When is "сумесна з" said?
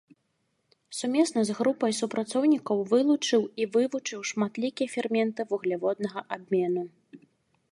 0.99-1.55